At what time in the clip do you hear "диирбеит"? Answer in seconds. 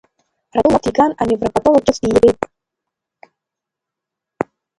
2.01-2.39